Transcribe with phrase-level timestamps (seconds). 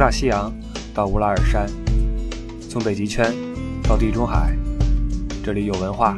[0.00, 0.50] 大西洋
[0.94, 1.66] 到乌拉尔山，
[2.70, 3.34] 从北极圈
[3.82, 4.56] 到地中海，
[5.44, 6.16] 这里有文化，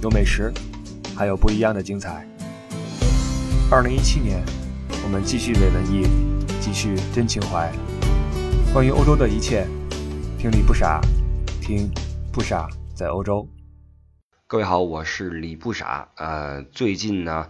[0.00, 0.54] 有美食，
[1.16, 2.24] 还有不一样的精彩。
[3.68, 4.40] 二零一七年，
[5.02, 6.06] 我们继续伪文艺，
[6.60, 7.68] 继续真情怀。
[8.72, 9.66] 关于欧洲的一切，
[10.38, 11.00] 听李不傻，
[11.60, 11.90] 听
[12.32, 13.44] 不傻在欧洲。
[14.46, 16.08] 各位好，我是李不傻。
[16.14, 17.48] 呃，最近呢。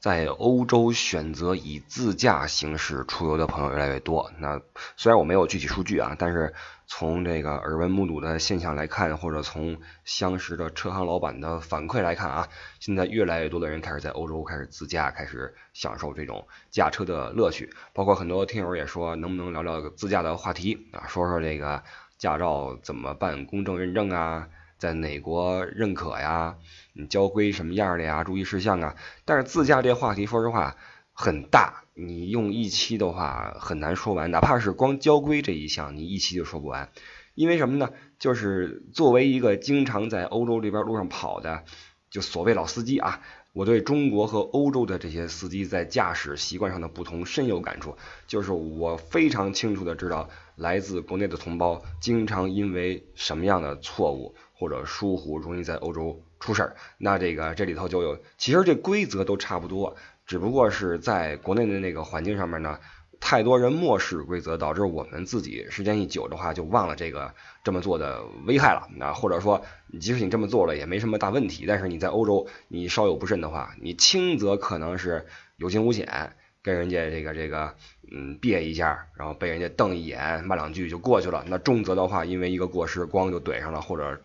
[0.00, 4.30] 在欧洲选择以自驾形式出游的朋友越来越多。
[4.38, 4.60] 那
[4.96, 6.54] 虽然我没有具体数据啊，但是
[6.86, 17.68] 从这个耳闻目睹的现象来看，或者从相识的车行老板的反馈来看啊，现在越来越多的人开始在欧洲开始自驾，开始享受这种驾车的乐趣。
[17.92, 21.06] 包括很多听友也说，能不能聊聊自驾的话题啊？
[21.08, 21.82] 说说这个
[22.16, 24.48] 驾照怎么办公证认证啊？
[24.78, 26.56] 在哪国认可呀？
[26.92, 28.24] 你交规什么样的呀？
[28.24, 28.96] 注意事项啊！
[29.24, 30.76] 但是自驾这话题，说实话
[31.12, 34.30] 很大，你用一期的话很难说完。
[34.30, 36.90] 哪怕是光交规这一项，你一期就说不完。
[37.34, 37.90] 因为什么呢？
[38.18, 41.64] 就是作为一个经常在欧洲这边路上跑的，
[42.10, 43.20] 就所谓老司机啊，
[43.52, 47.96] 我对中国和欧洲的这些司机在驾驶习惯上的不同深有感触。
[48.26, 54.34] 就是我非常清楚的知道，来自国内的同胞经常因为什么样的错误。
[54.58, 62.80] 或者疏忽容易在欧洲出事儿，那这个这里头就有，其实这规则都差不多，只不过是在国内的那个环境上面呢，
[63.20, 68.88] 太多人漠视规则，导致我们自己时间一久的话就忘了这个这么做的危害了。
[68.96, 69.62] 那或者说，
[70.00, 77.74] 即使你这么做了也没什么大问题，但是你在欧洲你稍有不慎的话，你轻则可能是有惊无险，跟人家这个这个
[78.10, 81.44] 嗯别一下，然后被人家瞪一眼骂两句就过去了。
[81.46, 84.20] 那重则的话，因为一个过失光就怼上了，或者。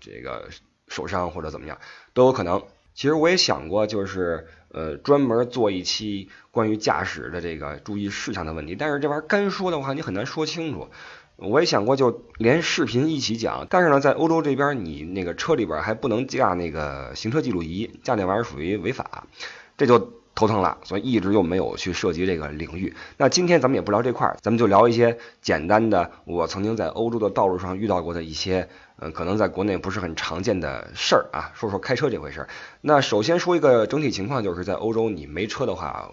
[0.00, 0.48] 这个
[0.88, 1.78] 受伤或者怎么样
[2.14, 2.62] 都有可能。
[2.94, 8.74] 其实我也想过，就是呃专门做一期关于驾驶的这个注意事项的问题。
[8.74, 10.88] 但是这玩意儿干说的话，你很难说清楚。
[11.36, 13.68] 我也想过，就连视频一起讲。
[13.70, 19.28] 但是呢，在欧洲这边，你那个车里边还不能架那个行车记录仪，架那玩意儿属于违法，
[19.76, 20.78] 这就头疼了。
[20.84, 22.94] 所以一直就没有去涉及这个领域。
[23.16, 28.68] 那今天咱们也不聊这块儿，咱们就聊一些简单的，我曾经在欧洲的道路上遇到过的一些。
[29.00, 31.52] 嗯，可能在国内不是很常见的事儿啊。
[31.54, 32.48] 说说开车这回事儿。
[32.80, 36.10] 那首先说一个整体情况，就是在欧洲，你没车的话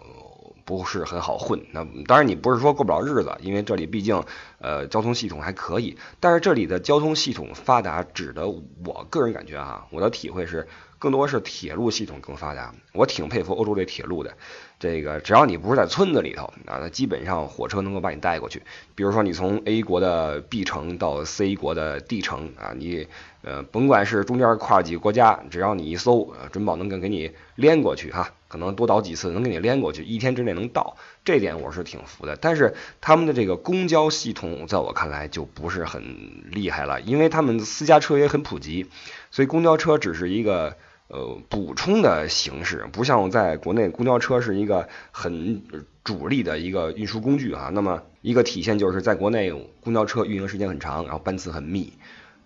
[0.65, 1.59] 不是很好混。
[1.71, 4.23] 那当然，你不是说过不了日子，因为这里毕竟
[4.59, 5.97] 呃交通系统还可以。
[6.19, 10.67] 但是这里的交通系统发达，指的我个人感觉啊，我的体会是。
[11.05, 14.35] 更多是铁路系统更发达，我挺佩服欧洲这铁路的。
[14.79, 18.63] 这个只要你不是在村子里头啊，那基本上火车能够把你带过去。
[18.95, 23.05] 比如说你从 A 国的 B 城到 C 国的 D 城啊，你
[23.43, 28.33] 呃甭管是中间跨几个国家，只要你一搜，准保能给给你连过去哈。
[28.47, 32.35] 可能多倒几次能给你连过去，一天之内能到，这点我是挺服的。
[32.35, 38.87] 但是他们的这个公交系统在我看来就不是很厉害了，因为他们私家车也很普及，
[39.29, 40.75] 所以公交车只是一个。
[41.07, 45.61] 呃，补充的形式不像在国内，公交车是一个很
[46.03, 47.69] 主力的一个运输工具啊。
[47.71, 49.51] 那么一个体现就是在国内，
[49.83, 51.93] 公交车运营时间很长，然后班次很密，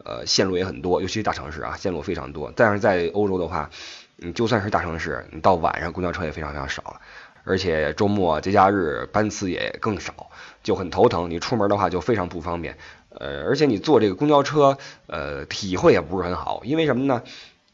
[0.03, 2.51] 呃，线路也很多，尤其是大城市啊，线路非常多。
[2.53, 3.69] 但是在欧洲的话，
[4.17, 6.99] 你就算是大城市，你到晚上公交车也非常非常少了，
[7.45, 10.29] 而且周末节假日班次也更少，
[10.63, 11.29] 就很头疼。
[11.29, 12.77] 你出门的话就非常不方便，
[13.07, 14.77] 呃，而且你坐这个公交车，
[15.07, 17.23] 呃，体会也不是很好，因为什么呢？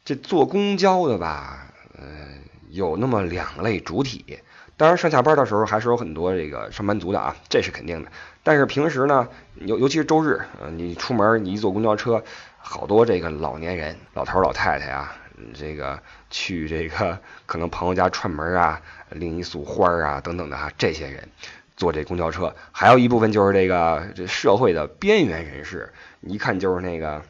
[0.05, 2.05] 这坐公交的吧，呃，
[2.69, 4.37] 有那么两类主体。
[4.77, 8.11] 当然，上下班的时候还是有很多这个上班族的啊，这是肯定的。
[8.43, 12.23] 但是平时呢，尤尤其是周日，呃，你出门你一坐公交车，
[12.59, 15.15] 好多这个老年人、老头老太太啊，
[15.55, 15.99] 这个
[16.29, 17.17] 去这个
[17.47, 18.79] 可能朋友家串门啊，
[19.09, 21.27] 领一束花啊等等的啊，这些人
[21.75, 22.55] 坐这公交车。
[22.71, 27.23] 还有一部分就是这个这社会的边缘人士，一看就是那个。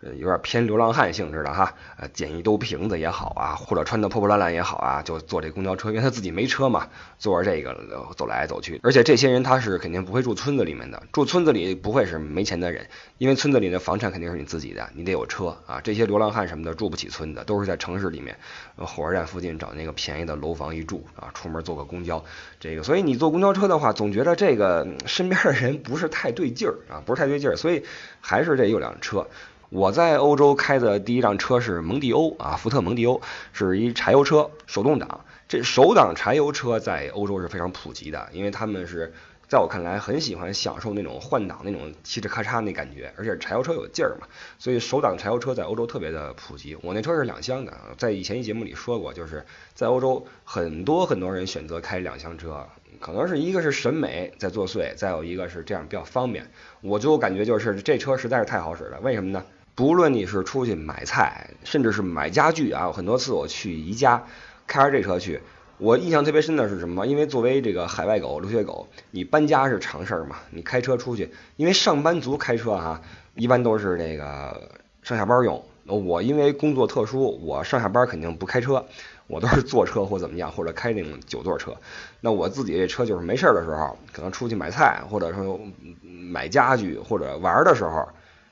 [0.00, 6.86] 呃，有点偏流浪汉性质的哈，呃，捡一兜瓶子也好啊，或者穿的破破烂烂也好啊，就坐这公交车，因为他自己没车嘛，
[7.18, 7.74] 坐着这个
[8.16, 8.78] 走来走去。
[8.84, 12.86] 而且这些人他是肯定不会住村子里面的，住村子里不会是没钱的人，
[13.18, 15.80] 因为村子里的房产肯定是你自己的，你得有车啊。
[15.80, 18.38] 这些流浪汉什么的住不起村子，都是在城市里面，
[18.76, 22.24] 火车站附近找那个便宜的楼房一住啊，出门坐个公交。
[22.60, 27.82] 这个，所以你坐公交车的话，总觉得这个身边的人不是太对劲儿啊，不是太对劲儿，所以
[28.20, 29.26] 还是这有辆车。
[29.70, 33.20] 我在欧洲开的第一辆车是蒙迪欧啊，福特蒙迪欧
[33.52, 35.26] 是一柴油车，手动挡。
[35.46, 39.12] 这手挡柴油车在欧洲是非常普及的，因为他们是
[39.46, 44.26] 在我看来很喜欢享受那种换挡那种嘁哧咔嚓那感觉，而且柴油车有劲儿嘛，
[44.58, 46.74] 所以手挡柴油车在欧洲特别的普及。
[46.80, 49.44] 我那车是两厢的，在以前一节目里说过，就是
[49.74, 52.66] 在欧洲很多很多人选择开两厢车，
[53.00, 56.50] 可能是一个是审美在作祟，再有一个是这样比较方便。
[56.80, 59.44] 我就感觉就是这车实在是太好使了，为什么呢？
[59.78, 64.24] 不论你是出去买菜，甚至是买家具啊，很多次我去宜家，
[64.66, 65.40] 开着这车去。
[65.76, 67.06] 我印象特别深的是什么？
[67.06, 70.34] 因为作为这个海外狗、留学狗，你搬家是常事儿嘛？
[70.50, 73.00] 你开车出去，因为上班族开车哈，
[73.36, 74.68] 一般都是那个
[75.04, 75.64] 上下班用。
[75.84, 78.84] 我因为工作特殊，我上下班肯定不开车，
[79.28, 81.72] 我都是坐车或怎么样，或者开那种九座车。
[82.20, 85.60] 那我自己这车就是没事儿的时候，可能出去买菜，或者说
[86.02, 88.08] 买家具或者玩的时候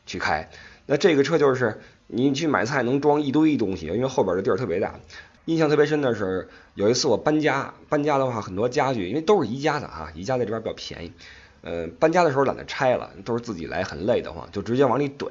[0.06, 0.49] 去开。
[0.87, 4.94] 那这个车就是你去买菜能装一堆东西，因为后边的地儿特别大。
[5.44, 11.12] 印象特别深的是，有一次我搬家，搬家的话很多家具，因为都是宜家的哈，宜家在这边比较便宜。
[11.62, 15.29] 呃，搬家的时候懒得拆了，都是自己来，很累得慌，就直接往里怼，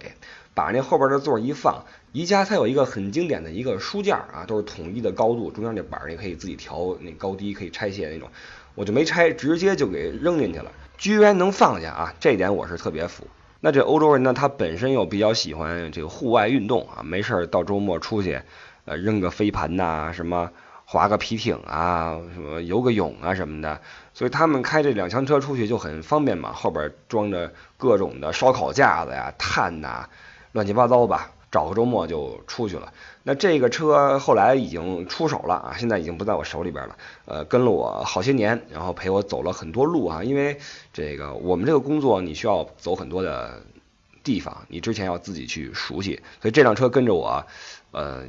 [0.53, 1.85] 把那后边的座一放。
[2.11, 8.29] 宜家它有一个很经典的一个书架啊，都是统一的高度，中间那板儿你可以自己调那高低，可以拆卸那种。
[8.73, 13.25] 我就没拆，直接就给扔进去了，居然能放下啊，这点我是特别服。
[13.65, 18.39] 那这欧洲人呢，他本身又比较喜欢这个户外运动啊，没事儿到周末出去。
[18.85, 20.51] 呃，扔个飞盘呐，什么
[20.85, 23.81] 划个皮艇啊，什么游个泳啊什么的，
[24.13, 30.07] 所以他们开这两厢车出去就很方便嘛，后边装着各种的烧烤架子呀、炭呐，
[30.51, 32.91] 乱七八糟吧，找个周末就出去了。
[33.23, 36.97] 那这个车后来已经出手了啊，现在已经不在我手里边了。
[37.25, 40.57] 呃，跟了我好些年，然后陪我走了很多路啊，因为
[40.93, 43.61] 这个我们这个工作你需要走很多的
[44.23, 47.45] 地方，你之前要自己去熟悉，所以这辆车跟着我，
[47.91, 48.23] 呃。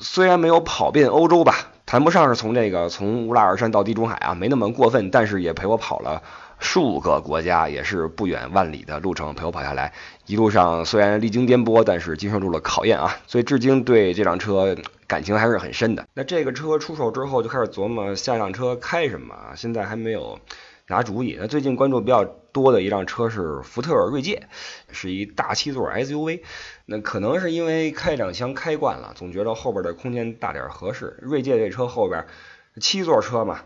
[0.00, 6.22] 虽然没有跑遍欧洲吧，谈不上是从这个从乌拉尔山到地中海啊，没那么过分，但是也陪我跑了
[6.58, 9.92] 数个国家，也是不远万里的路程陪我跑下来。
[10.26, 14.76] 一路上虽然历经颠簸，但是经受住了考验啊，所以至今对这辆车
[15.06, 16.06] 感情还是很深的。
[16.14, 20.38] 那这个车出手之后，就开始琢磨下一辆车开什么，现在还没有。
[20.90, 21.36] 拿主意。
[21.38, 24.48] 那最近关注比较多的一辆车是福特锐界，
[24.90, 26.40] 是一大七座 SUV。
[26.86, 31.18] 那可能是因为开两厢开惯了，总觉得后边的空间大点合适。
[31.20, 32.24] 锐界这车后边
[32.80, 33.60] 七座车嘛，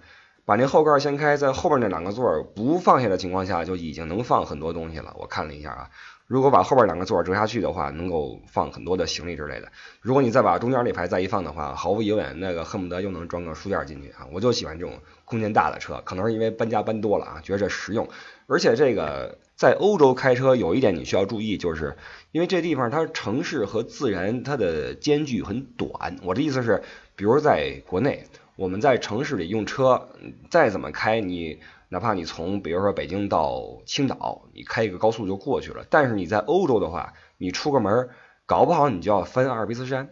[0.44, 5.14] 把那后盖掀开，在后边那两个座儿不放下的情况下，就已经能放很多东西了。
[5.18, 5.90] 我看了一下啊。
[6.28, 9.70] 如果把后边两个座儿折下去的话，能够放很多的行李之类的。
[10.00, 14.26] 如果你再把中间那排再一放的话，毫无疑问，那个恨不得又能装个书架进去啊！
[14.32, 14.94] 我就喜欢这种
[15.26, 18.08] 空间大的车，可能是因为搬家搬多了啊，觉得这实用。
[18.46, 21.98] 而且这个在欧洲开车有一点你需要注意，就是
[22.30, 26.16] 因为这地方它城市和自然它的间距很短。
[26.22, 26.82] 我的意思是，
[27.14, 28.24] 比如在国内，
[28.56, 30.08] 我们在城市里用车，
[30.50, 31.60] 再怎么开你。
[31.88, 35.84] 哪怕你从比如说北京到青岛，你开一个高速就过去了。
[35.90, 38.08] 但是你在欧洲的话，你出个门，
[38.46, 40.08] 搞不好你就要翻阿尔卑斯山，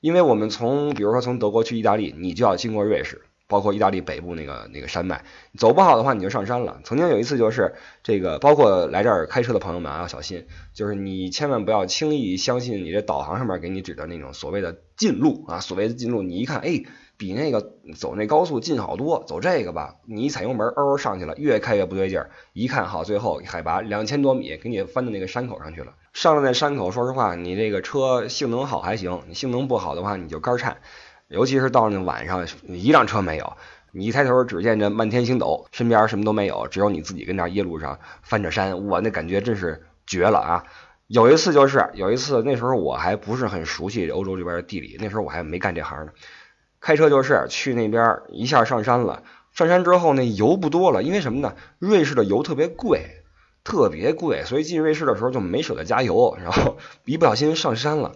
[0.00, 5.24] 因为我们从比如说从德国去意大利，你就要经过瑞士，包括意大利北部那个那个山脉，
[5.56, 6.80] 走不好的话你就上山了。
[6.82, 16.82] 曾经有一次就是这个，包括来这儿开车的朋友们啊要小心，就是你千万不要轻易相信你这导航上面给你指的那种所谓的近路啊，所谓的近路，你一看，哎。
[17.20, 22.30] 比那个走那高速近好多，走这个吧，你一踩油门，嗷上去了，越开越不对劲儿。
[22.54, 25.92] 一看好，最后海拔两千多米，给你翻到那个山口上去了。
[26.14, 30.78] 上了那山口，说实话，你这个车性能好还行，你性能不好的话，你就肝颤。
[31.28, 33.52] 尤其是到那晚上，一辆车没有，
[33.92, 40.64] 你一抬头只见这漫天星斗，身边什么都没有，只有你自己跟那夜路上翻着山，我那感觉真是绝了啊！
[41.06, 46.12] 有一次就是有一次，那时候我还不是很熟悉欧洲这边的地理，那时候我还没干这行呢。
[46.80, 49.22] 开车就是去那边一下上山了，
[49.52, 51.54] 上山之后那油不多了，因为什么呢？
[51.78, 53.22] 瑞士的油特别贵，
[53.64, 58.12] 特别贵，所以进瑞士的时候就没舍得加油，然后 一不小心上山了。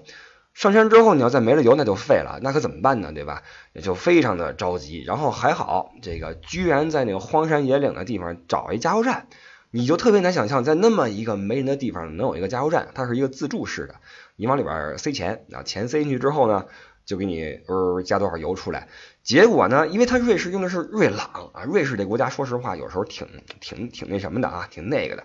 [0.54, 3.12] 上山之后你要再没了油那就废了，那可怎么办呢？
[3.12, 3.42] 对吧？
[3.73, 5.02] 也就非常的着急。
[5.02, 9.26] 然后还好，这个居然在那个荒山野岭的地方找一加油站，
[9.73, 13.97] 你就特别难想象在那么一个没人的地方能有一个加油站，它是一个自助式的，
[14.37, 16.66] 你往里边塞钱，啊，钱塞进去之后呢？
[17.04, 18.88] 就给你呃加多少油出来，
[19.23, 19.87] 结果呢？
[19.88, 23.26] 因为它瑞士用的是瑞朗啊，瑞士这国家说实话有时候挺
[23.61, 25.25] 挺挺那什么的啊，挺那个的。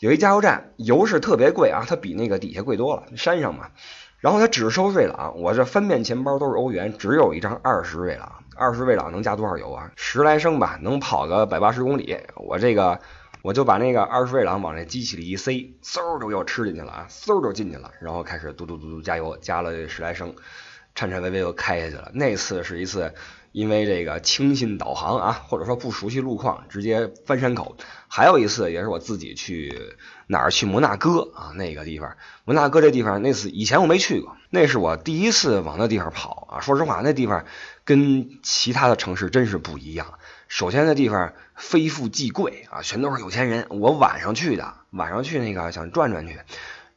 [0.00, 3.70] 有一加油站油是特别贵啊，它比那个底下贵多了，山上嘛。
[4.20, 9.92] 然后它只收瑞朗，我这翻遍钱包都是欧元，只有一张二十瑞朗，二十瑞朗能加多少油啊？
[9.96, 12.18] 十来升吧，能跑个百八十公里。
[12.34, 12.98] 我这个
[13.42, 20.34] 我就把那个二十瑞朗往那机器里一塞，嗖就又吃进去了啊，嗖就进去了，然后开始嘟嘟嘟嘟加油，加了十来升。
[20.96, 22.10] 颤颤巍巍又开下去了。
[22.12, 23.14] 那次是一次
[23.52, 27.76] 因为这个轻信导航啊，或者说不熟悉路况，直接翻山口。
[28.08, 36.60] 还有一次也是我自己去哪儿去摩纳哥啊，那个地方，摩纳哥这地方那次以前我没去过，那是我第一次往那地方跑啊。
[36.60, 37.44] 说实话，那地方
[37.84, 40.14] 跟其他的城市真是不一样。
[40.48, 43.66] 首先那地方非富即贵啊，全都是有钱人。
[43.68, 46.38] 我晚上去的，晚上去那个想转转去，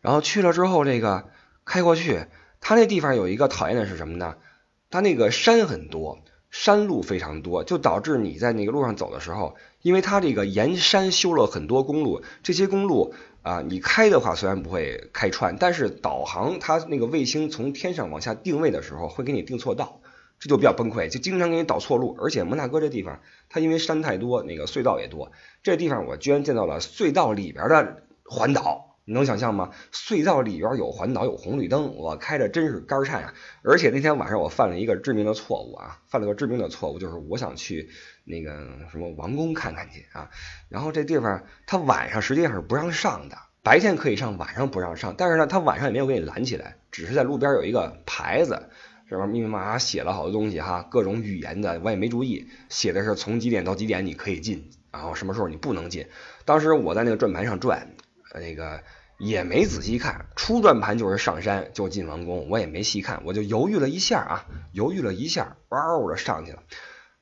[0.02, 1.30] 然后去了之后这个
[1.66, 2.26] 开过去，
[2.60, 4.36] 他那地方有一个讨厌的是什么呢？
[4.90, 6.20] 他那个山很多。
[6.52, 13.14] 山路非常多，就导致你在那个路上走的时候，因为它这个沿山修了很多公路，这些公路
[13.44, 20.02] 啊，你开的话虽然不会开穿，但是导航它那个卫星从天上往下定位的时候，会给你定错道，
[20.40, 22.18] 这就比较崩溃，就经常给你导错路。
[22.20, 28.89] 而且摩纳哥这地方，它因为山太多，那个隧道也多，这地方我居然见到了隧道里边的环岛。
[29.10, 29.72] 你能想象吗？
[29.92, 33.34] 隧道里边有环岛，有红绿灯，我开的真是肝颤啊！
[33.64, 37.90] 而且那天晚上我犯了一个致命的错误啊，犯了个致命的错误，就是我想去
[38.24, 38.52] 那个
[38.92, 40.30] 什么王宫看看去啊。
[40.70, 45.16] 然后这地方它晚上实际上是不让上的，白天可以上，晚上不让上。
[45.18, 48.70] 但是呢，它晚上也没有给你拦起来，只是在路边有一个牌子，
[49.10, 56.06] 上面密密麻麻写了好多东西哈，各种语言的，我也没注意，写的是从几点到几点你可以进，然后什么时候你不能进。
[56.46, 57.96] 当时我在那个转盘上转，
[58.36, 58.84] 那个。
[59.20, 66.64] 也没仔细看，出转盘就是上山就进王宫，我也没细看，我就犹豫了一下啊，犹豫了一下，嗷的上去了。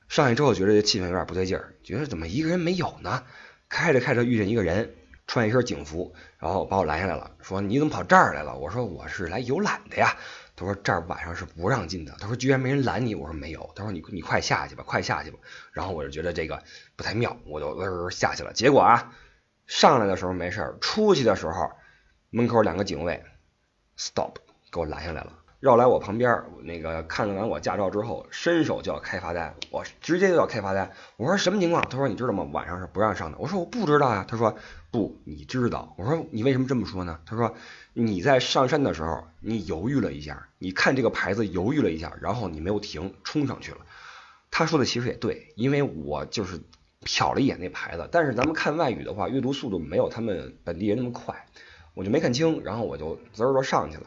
[0.08, 3.24] 上去之后觉得这气氛有点不对劲儿，觉得怎么一个人没有呢？
[3.68, 4.94] 开着开着遇见一个人，
[5.25, 8.56] 穿一身警服，然后把我拦下来了，说你怎么跑这儿来了？
[8.56, 10.16] 我说我是来游览的呀。
[10.56, 12.16] 他说这儿晚上是不让进的。
[12.20, 13.16] 他说居然没人拦你？
[13.16, 13.72] 我说没有。
[13.75, 15.39] 他说你你快下去吧，快下去吧。
[15.72, 16.62] 然后我就觉得这个
[16.96, 18.54] 不太妙，我就呃下去了。
[18.54, 19.13] 结果啊，
[19.66, 21.72] 上来的时候没事，出去的时候。
[22.29, 23.24] 门口两个警卫
[23.98, 24.36] ，stop，
[24.72, 25.31] 给我拦下来了，
[25.62, 30.91] 绕来我旁边，那个看了完我驾照之后，伸手就要开罚单，我直接就要开罚单。
[31.15, 31.81] 我说什么情况？
[31.89, 32.43] 他说你知道吗？
[32.51, 33.38] 晚上是不让上的。
[33.38, 34.25] 我说我不知道呀。
[34.27, 34.57] 他说
[34.91, 35.96] 不，你知道。
[35.98, 37.19] 我说你为什么这么说呢？
[37.25, 37.55] 他说
[37.93, 43.77] 你在上山的时候，你犹豫了一下，你看这个牌子犹豫了一下，然后你没有停，冲上去了。
[44.51, 46.60] 他说的其实也对，因为我就是
[47.03, 51.46] 瞟了一眼那牌子，但是咱们看外语的话，阅读速度没有他们本地人那么快。
[51.98, 54.04] 我就没看清，然后我就滋儿就上去了，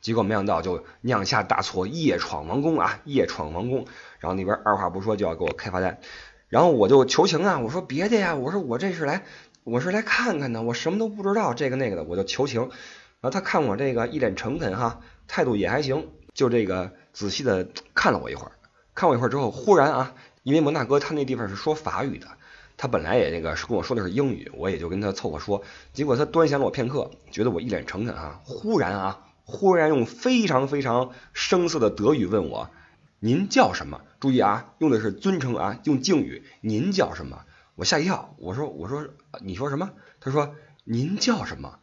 [0.00, 3.86] 结果没想到就酿下大错，夜闯王宫啊，夜闯王宫，
[4.18, 6.00] 然后那边二话不说就要给我开罚单，
[6.48, 9.22] 然后我就求情啊，我说别的呀，我说我这是来，
[9.62, 12.70] 我是来看看的，我什么都不知道，这个那个的，我就求情，然
[13.22, 18.52] 后他看我这个一脸诚恳哈，态度也还行，就这个仔细的看了我一会儿，
[18.96, 22.26] 看我一会儿之后，忽然啊，因为摩纳哥他那地方是说法语的。
[22.78, 25.62] 他本来也那个是跟我说的是英语，我也就跟他凑合说。
[25.92, 32.70] 结果他端详了我片刻，觉得我一脸诚恳啊，忽然啊，忽然用非常非常生涩的德语问我
[33.18, 36.44] ：“您叫什么？”注意啊，用的是尊称啊，用敬语。
[36.60, 37.40] 您叫什么？
[37.74, 39.08] 我吓一跳，我说：“我说
[39.40, 40.54] 你说什么？”他说
[40.84, 41.80] ：“您叫什么？”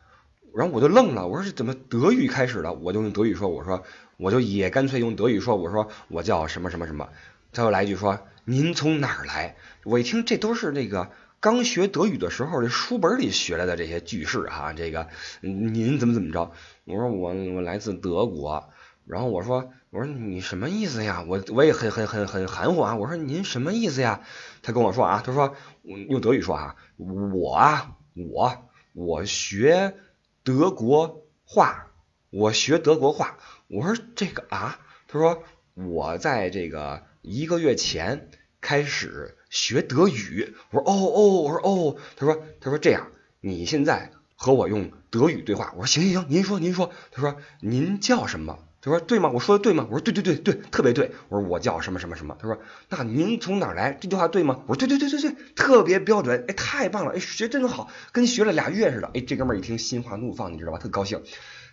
[0.56, 3.84] 然后我就愣了，我说：“怎么德语开始了？”我就用德语说：“我说
[4.16, 7.10] 我就也干脆用德语说，我说我叫什么什么什么。”
[7.56, 8.20] 他又来一句说。
[8.48, 9.56] 您从哪儿来？
[9.84, 11.10] 我一听，这都是那个
[11.40, 14.72] 刚学德语的时候这书本里学来的这些句式哈。
[14.72, 15.08] 这个
[15.42, 16.52] 您怎么怎么着？
[16.84, 18.70] 我说我我来自德国。
[19.08, 21.26] 然后我说我说你什么意思呀？
[21.28, 22.96] 我我也很很很很含糊啊。
[22.96, 24.22] 我说您什么意思呀？
[24.62, 29.96] 他跟我说啊，他说用德语说哈，我啊我我学
[30.44, 31.88] 德国话，
[32.30, 33.40] 我学德国话。
[33.70, 35.42] 我说这个啊，他说
[35.74, 37.02] 我在这个。
[37.28, 38.30] 一个月前
[38.62, 43.08] 开始学德语，我说哦哦，我说哦，他说他说这样，
[43.42, 48.60] 你现在和我用德语对话，我说行行行，您说您说，他说您叫什么？
[48.80, 49.32] 他说对吗？
[49.34, 49.88] 我说的对吗？
[49.90, 51.12] 我说对对对对，特别对。
[51.30, 52.38] 我说我叫什么什么什么？
[52.40, 53.98] 他说那您从哪来？
[54.00, 54.62] 这句话对吗？
[54.68, 59.10] 我说对对对对对，特别标准，哎，太棒了，哎，学真好，跟学了俩月似的。
[59.16, 60.78] 哎，这哥们一听心花怒放，你知道吧？
[60.78, 61.24] 特高兴。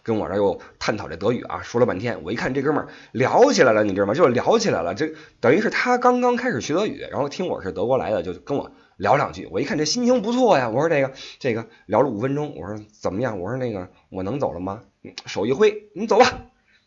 [0.03, 4.15] 跟我这又探讨这德语啊，说了半天，我一看这哥们儿聊起来了，你知道吗？
[4.15, 9.49] 就聊起来了，这等于是他刚刚开始学德语，然后听我是德国来的，就跟我聊两句。
[9.53, 13.39] 我一看这心情不错呀，我说这个这个聊了五分钟，我说怎么样？
[13.39, 14.83] 我说那个我能走了吗？
[15.27, 16.47] 手一挥，你走吧，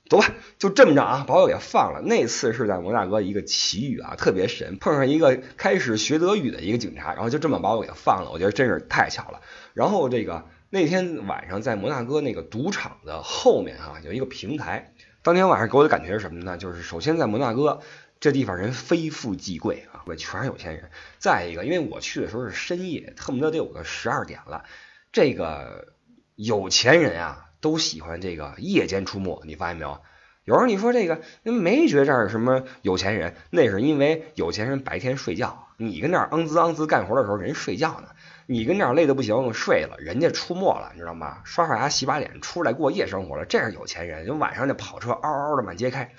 [0.09, 2.01] 走吧，就这么着啊，把我给放了。
[2.01, 8.31] 那次是在摩大哥一个奇遇啊，特别神，碰上一个开始学德语的一个警察，然后就这么把我给放了。
[8.31, 9.39] 我觉得真是太巧了。
[9.73, 10.43] 然后这个。
[10.75, 14.93] 那天晚上在摩纳哥那个赌场的后面啊，有一个平台。
[15.23, 16.57] 当天晚上给我的感觉是什么呢？
[16.57, 17.79] 就是首先在摩纳哥
[18.19, 20.89] 这地方人非富即贵啊，全是有钱人。
[21.17, 24.65] 再一个，因为我去的时候是深夜，恨不得得有个十二点了。
[25.13, 25.93] 这个
[26.35, 29.41] 有钱人啊，都喜欢这个夜间出没。
[29.45, 30.01] 你发现没有？
[30.43, 38.09] 有时候你说这个没觉这儿什么有钱人，那是因为有钱人白天睡觉，你跟那儿昂滋昂滋干活的时候人睡觉呢，
[38.47, 41.41] 你跟这儿累的不行睡了，人家出没了，你知道吗？
[41.45, 46.11] 刷刷牙洗把脸出来过夜生活了，这是有钱人，就晚上那跑车嗷嗷的满街开。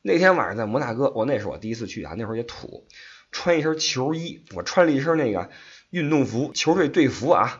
[0.00, 2.86] 那天晚上在摩纳哥，我那是我第一次去啊，那会儿也土，
[3.30, 5.50] 穿一身球衣，我穿了一身那个
[5.90, 7.58] 运动服，球队队服啊，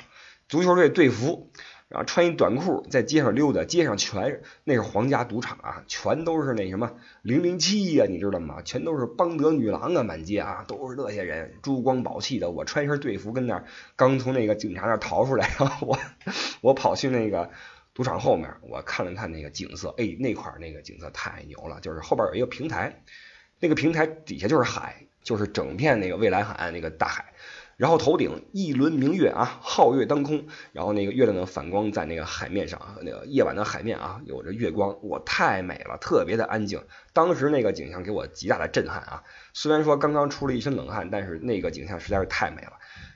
[0.49, 1.51] 足球队队服。
[1.93, 8.63] 然后穿一短裤在街上溜达，街上全那是皇家赌场啊，全都是那什么零零七呀，你知道吗？
[8.65, 12.51] 全都是邦德女郎啊，满街啊都是那些人，珠光宝气的。
[12.51, 15.99] 我穿一身队服跟那儿刚从那个警察那逃出来，然 后我
[16.63, 17.51] 我跑去那个
[17.93, 23.03] 赌场后面，我看了看那个景色，哎，那块那个景色太牛了，就是后边有一个平台，
[23.61, 27.35] 那个平台底下就是海，就是整片那个蔚蓝海岸那个大海。
[27.77, 36.83] 然后头顶一轮明月啊，皓月当空，然后那个月亮的反光在那个海面上，那个夜晚的海面啊，有着月光，我太美了，特别的安静。
[37.13, 39.23] 当时那个景象给我极大的震撼啊！
[39.53, 42.73] 虽然说刚刚出了一身冷汗，但是那个景象实在是太美了。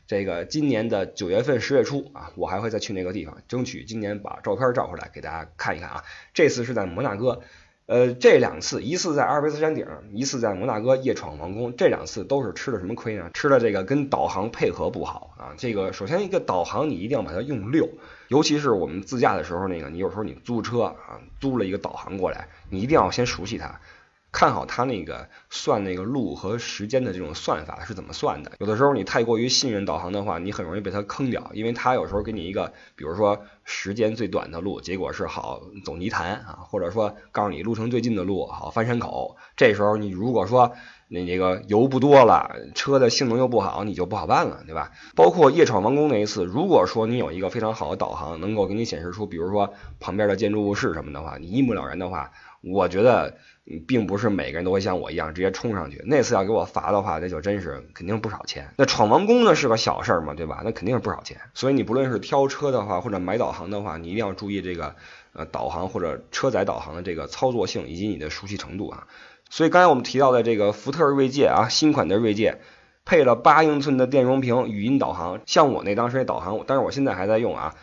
[0.07, 6.05] 这个今年的九月份、十月初啊，我还会再去那个地方，争取今年把照片照回来给大家看一看啊。
[6.33, 7.43] 这次是在摩纳哥。
[7.87, 13.31] 呃，这两次，一次在阿尔卑斯山顶，一次在摩纳哥夜闯王宫，这两次都是吃了什么亏呢？
[13.33, 15.55] 吃了这个跟导航配合不好啊。
[15.57, 17.89] 这个首先一个导航你一定要把它用溜，
[18.27, 23.81] 尤其是我们自驾的时候，那个你有时候你租车啊，租了一个导航过来，你一定要先熟悉它。
[24.37, 28.53] 看好它那个算那个路和时间的这种算法是怎么算的。
[28.59, 39.39] 有的时候你太过于信任导航的话，你很容易被它坑掉，因为它有时候给你一个，比如说时间最短的路，结果是好走泥潭啊，或者说告诉你路程最近的路好翻山口。
[39.57, 40.73] 这时候你如果说
[41.09, 44.93] 你那个油不多了，车的性能又不好，你就不好办了，对吧？
[45.15, 52.33] 包括夜闯王宫那一次，如果说你有一个非常好的导航，能够给你显示出，比如说旁边的建筑物是什么的话，你一目了然的话，
[52.63, 53.37] 我觉得。
[53.89, 56.01] 并不是每个人都会像我一样直接冲上去。
[56.07, 58.73] 那次要给我罚的话，那就真是肯定不少钱。
[58.77, 60.63] 那闯王宫呢是个小事儿嘛，对吧？
[60.65, 61.37] 那肯定是不少钱。
[61.53, 64.95] 所以你不论是挑车的话，或者买导航的话，你一定要注意这个
[65.33, 69.09] 呃导航或者车载导航的这个操作性以及你的熟悉程度啊。
[69.51, 72.61] 所以刚才我们提到的这个福特锐界啊，新款的锐界
[73.05, 77.75] 配了八英寸的电容屏语音导航，像我那当时那导航，但是我现在还在用啊。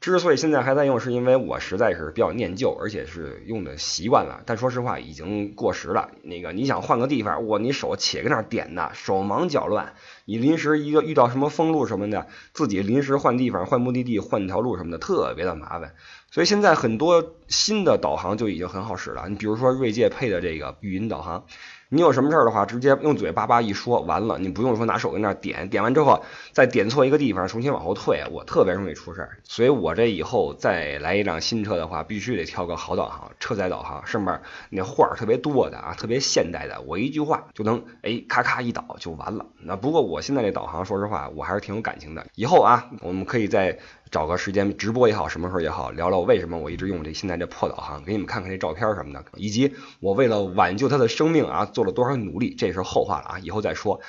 [0.00, 4.40] 之所以现在还在用，是因为我实在是比较念旧，而且是用的习惯了。
[4.46, 6.10] 但说实话，已经过时了。
[6.22, 9.92] 那个你想换个地方，我你手且跟那点呢，手忙脚乱。
[10.24, 15.94] 你临时一个遇到什么封路什么的，自己临时换地方、换目的地、换条路什么的，特别的麻烦。
[16.30, 19.28] 所以现在很多新的导航就已经很好使了。
[19.28, 21.44] 你比如说锐界配的这个语音导航。
[21.92, 26.22] 你有什么事儿的话，直接用嘴叭叭一说完了，你不用说拿手跟那点，点完之后
[26.52, 29.38] 再点错一个地方，重新往后退，我特别容易出事儿。
[29.42, 39.46] 所以我这以后再来一辆新车的话，必须得挑个好导航，车载导航，上面那画儿特别多的啊，特别现代的，我一句话就能哎咔咔一导就完了。
[39.58, 42.24] 那不过我现在这导航，说实话我还是挺有感情的。
[42.36, 43.76] 以后啊，我们可以再。
[44.10, 54.02] 找个时间直播也好，什么时候也好，聊聊为什么我一直用这现在这破导航，给你们看看这照片什么的，以及我为了挽救他的生命啊做了多少努力，这是后话了啊，以后再说。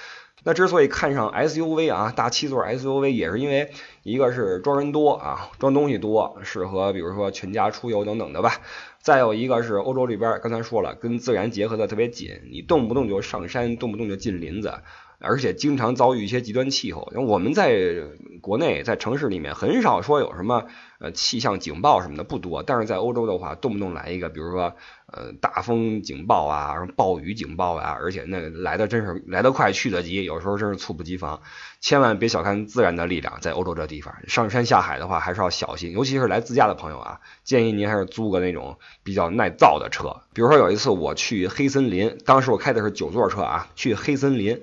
[0.44, 3.72] 那之所以看上 SUV 啊，大七座 SUV 也是因为
[4.04, 8.60] 一个是装人多啊，装东西多，适合比如说全家出游等等的吧。
[9.00, 14.74] 再有一个是欧洲这边刚才说了，跟自然结合的特别紧，你动不动就上山，动不动就进林子。
[15.20, 17.94] 而且经常遭遇一些极端气候，我们在
[18.42, 20.66] 国内在城市里面很少说有什么
[21.02, 24.76] 呃气象警报什么的不多，但是在欧洲的话，动不动来一个，比如说
[25.12, 31.42] 呃大风警报啊，暴雨警报啊，而且那来的真是来得快去得急，有时候真是猝不及防。
[31.82, 40.22] 千万别小看自然的力量，在欧洲这地方上山下海的话还是要小心，尤其是来自驾的朋友啊，建议您还是租个那种比较耐造的车。
[40.34, 44.62] 比如说有一次我去黑森林，当时我开的是九座车啊，去黑森林。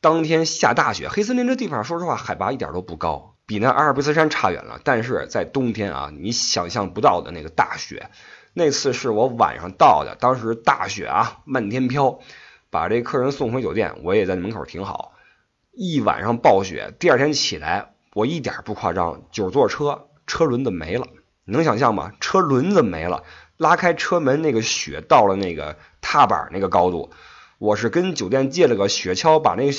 [0.00, 4.80] 当天下大雪，黑森林这地方说实话海拔一点都不高，比那阿尔卑斯山差远了。
[4.84, 8.10] 但是在冬天啊，你想象不到的那个大雪。
[8.52, 12.20] 那次是我晚上到的，当时大雪啊，漫天飘，
[12.70, 15.12] 把这客人送回酒店，我也在门口停好。
[15.72, 21.06] 一晚上暴雪，第二天起来，我一点不夸张，九座车车轮子没了，
[21.44, 22.12] 能想象吗？
[22.18, 23.24] 车轮子没了，
[23.58, 27.10] 拉开车门，那个雪到了那个踏板那个高度。
[27.58, 29.70] 我是跟酒店借了个雪橇，把那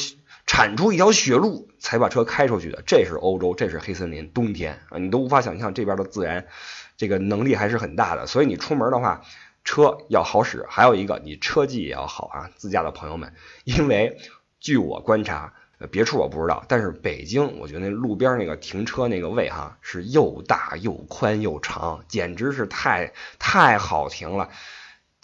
[0.47, 2.81] 铲出一条血路，才把车开出去的。
[2.87, 6.47] 这是欧洲，这是黑森林，冬天啊，你都无法想象这边的自然，
[6.95, 8.25] 这个能力还是很大的。
[8.25, 9.21] 所以你出门的话，
[9.65, 13.33] 车要好使，还有一个你车技也要好啊，自驾的朋友们。
[13.65, 14.17] 因为
[14.59, 15.53] 据我观察，
[15.91, 24.49] 别处我不知道，但是北京，我觉得那路边那个停车那个位哈，是又大又宽又长，简直是太太好停了。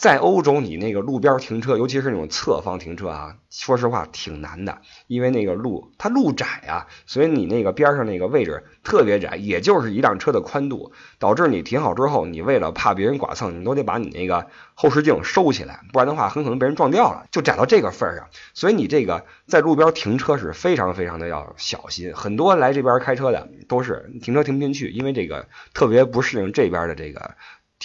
[0.04, 18.28] 在欧洲，你那个路边停车，尤其是那种侧方停车啊，说实话挺难的，因为那个路它路窄啊，所以你那个边上那个位置特别窄，也就是一辆车的宽度，导致你停好之后，你为了怕别人剐蹭，你都得把你那个后视镜收起来，不然的话很可能被人撞掉了，就窄到这个份儿上。
[18.54, 22.14] 所以你这个在路边停车是非常非常的要小心。
[22.14, 27.36] 很多来这边开车的都是停车停不进去，因为这个特别不适应这边的这个。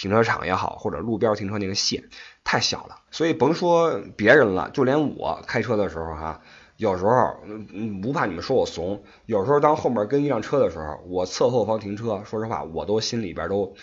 [0.01, 2.05] 停车场也好，或者路边停车那个线
[2.45, 6.39] 太小了，所以甭说别人了，就连我开车的时候哈，
[6.77, 7.11] 有时候
[8.01, 13.75] 不怕你们说我怂，有时候当后面跟一辆车的时候，我侧后方停车，说实话，我都心里边都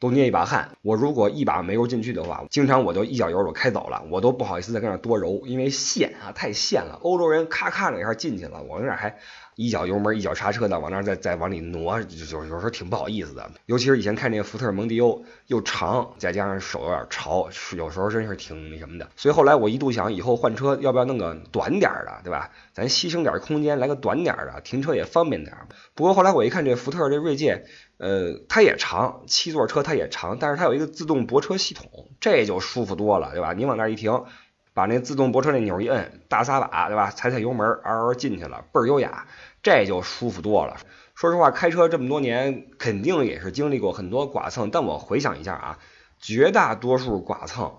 [0.00, 0.70] 都捏一把汗。
[0.80, 6.98] 我如果一把没揉进去的话，经常我就一脚油我开走了，我都不好意思再跟那多揉，因为线啊太线了。
[7.02, 9.18] 欧洲人咔咔两下进去了，我那还。
[9.54, 13.50] 一脚油门，一脚刹车的往那再再往里挪，就就有时候挺不好意思的。
[13.66, 19.08] 尤其是以前开那个福特蒙迪欧，又长，再加上手有点潮，有时候真是挺那什么的。
[19.16, 22.50] 所以后来我一度想，以后换车要不要弄个短点的，对吧？
[22.72, 25.54] 咱牺牲点空间，来个短点的，停车也方便点。
[25.94, 27.66] 不过后来我一看，这福特这锐界，
[27.98, 33.52] 呃，它也长，七座车它也长，但是它有一个自动泊车系统，这就舒服多了，对吧？
[33.52, 34.24] 你往那儿一停。
[34.74, 37.10] 把那自动泊车那钮一摁，大撒把，对吧？
[37.10, 39.26] 踩踩油门，嗷嗷进去了，倍儿优雅，
[39.62, 40.76] 这就舒服多了。
[41.14, 44.70] 说实话，开车这么多年，肯定也是经历过很多剐蹭。
[44.70, 45.78] 但我回想一下啊，
[46.18, 47.70] 绝大多数剐蹭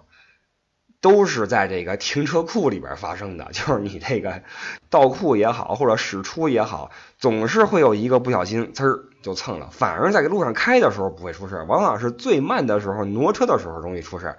[1.01, 4.43] 都是在这个停车库里边发生的， 就是你这个
[4.89, 9.69] 倒库也好，或者驶出也好，总是会有一个不小心，呲儿就蹭了。
[9.71, 14.38] 反而在路上开的时候不会出事，往往是最慢的时候挪车的时候容易出事。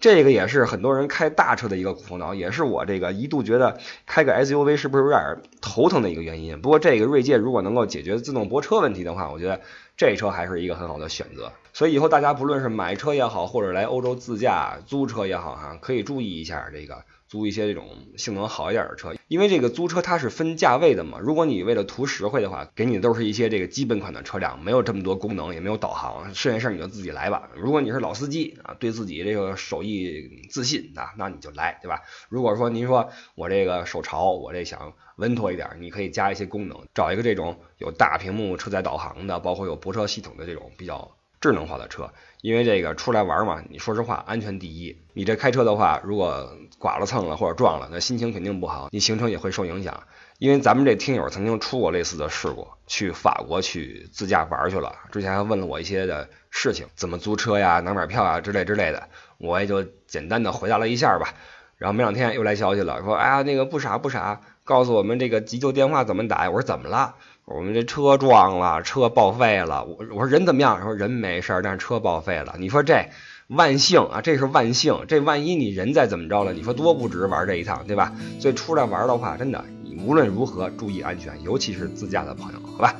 [0.00, 5.20] 这个也是很多人开大车的一个苦恼，也是我这个一度觉得开个 SUV 是不是有点
[5.60, 6.60] 头疼的一个原因。
[6.60, 9.60] 不过这个锐界如果能够解决自动泊车问题的话，我觉得
[9.96, 11.52] 这车还是一个很好的选择。
[11.72, 17.02] 所以以后大家不论是买车也好，或者来欧洲自驾租车也好，哈，可以注意一下这个。
[17.28, 17.86] 租一些这种
[18.16, 21.18] 性能好一点的车，因为这个租车它是分价位的嘛。
[21.20, 27.50] 如果你为了图实惠的话，给你的都是一些这个基本款的车辆，没有这么多功能，也没有导航，剩下事你就自己来吧。
[27.54, 32.00] 如果你是老司机啊，对自己这个手艺自信啊，那你就来，对吧？
[32.30, 41.14] 如果说您说我这个手潮，我这想稳妥一点，你可以加一些功能，找一个这种有大屏幕车载导航的，包括有泊车系统的这种比较。
[41.40, 44.96] 智能化的车，因为这个出来玩嘛，你说实话，安全第一。
[45.12, 50.02] 你这开车的话，如果剐了蹭了或者撞了，那心情肯定不好，你行程也会受影响。
[50.38, 61.34] 因为咱们这听友曾经出过类似的事故，去法国去自驾玩去了，之前还问了我一些的事情，怎么租车呀、哪买票啊之类之类的，我也就简单的回答了一下吧。
[61.76, 66.50] 然后没两天又来消息了，说哎呀那个不傻不傻，告诉我们这个急救电话怎么打。
[66.50, 67.14] 我说怎么了？
[67.56, 69.84] 我们这车撞了，车报废了。
[69.84, 70.82] 我我说人怎么样？
[70.82, 72.54] 说人没事，但是车报废了。
[72.58, 73.06] 你说这
[73.46, 75.04] 万幸啊，这是万幸。
[75.08, 78.12] 这万一你人再怎么着了，你说多不值玩这一趟，对吧？
[78.38, 79.64] 所以出来玩的话，真的
[80.06, 82.94] 无论如何注意安全，尤其是自驾的朋友，好吧？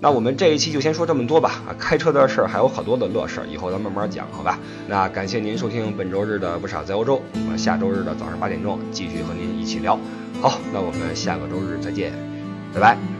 [0.00, 1.62] 那我们这一期就先说这么多吧。
[1.68, 4.58] 啊，开车的事儿还有好多的乐事儿，以后咱慢慢讲，好吧？
[4.88, 9.98] 那感谢您收听本周日的不傻在欧洲，我们下周日的早上八点钟继续和您一起聊。
[10.40, 12.12] 好，那我们下个周日再见，
[12.72, 13.19] 拜拜。